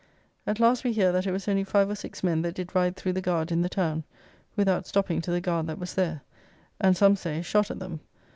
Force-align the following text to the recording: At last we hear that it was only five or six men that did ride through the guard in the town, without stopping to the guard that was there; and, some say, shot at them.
At 0.47 0.59
last 0.59 0.83
we 0.83 0.93
hear 0.93 1.11
that 1.11 1.27
it 1.27 1.31
was 1.31 1.47
only 1.47 1.63
five 1.63 1.87
or 1.87 1.93
six 1.93 2.23
men 2.23 2.41
that 2.41 2.55
did 2.55 2.73
ride 2.73 2.95
through 2.95 3.13
the 3.13 3.21
guard 3.21 3.51
in 3.51 3.61
the 3.61 3.69
town, 3.69 4.03
without 4.55 4.87
stopping 4.87 5.21
to 5.21 5.29
the 5.29 5.39
guard 5.39 5.67
that 5.67 5.77
was 5.77 5.93
there; 5.93 6.23
and, 6.79 6.97
some 6.97 7.15
say, 7.15 7.43
shot 7.43 7.69
at 7.69 7.77
them. 7.77 7.99